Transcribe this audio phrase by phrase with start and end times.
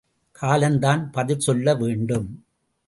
[0.31, 2.45] காலம்தான் பதில் சொல்ல வேண்டும்.